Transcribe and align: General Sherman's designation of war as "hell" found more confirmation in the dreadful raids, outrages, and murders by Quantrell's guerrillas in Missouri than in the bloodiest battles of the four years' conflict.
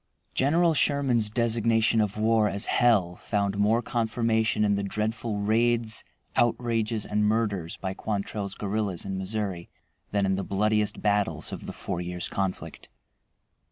General 0.33 0.73
Sherman's 0.73 1.29
designation 1.29 2.01
of 2.01 2.17
war 2.17 2.49
as 2.49 2.65
"hell" 2.65 3.17
found 3.17 3.59
more 3.59 3.83
confirmation 3.83 4.65
in 4.65 4.73
the 4.73 4.81
dreadful 4.81 5.37
raids, 5.41 6.03
outrages, 6.35 7.05
and 7.05 7.23
murders 7.23 7.77
by 7.77 7.93
Quantrell's 7.93 8.55
guerrillas 8.55 9.05
in 9.05 9.15
Missouri 9.19 9.69
than 10.09 10.25
in 10.25 10.37
the 10.37 10.43
bloodiest 10.43 11.03
battles 11.03 11.51
of 11.51 11.67
the 11.67 11.71
four 11.73 12.01
years' 12.01 12.27
conflict. 12.29 12.89